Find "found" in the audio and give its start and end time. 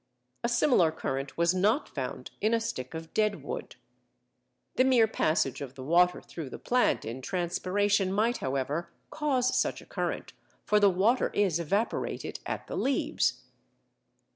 1.87-2.31